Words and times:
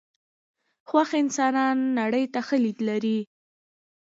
خوښ 0.89 1.09
انسانان 1.21 1.77
نړۍ 1.99 2.25
ته 2.33 2.39
ښه 2.47 2.57
لید 2.63 2.79
لري. 2.89 3.19